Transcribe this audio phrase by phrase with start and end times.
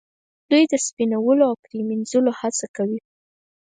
[0.49, 2.99] دوی د سپینولو او پریمینځلو هڅه کوي.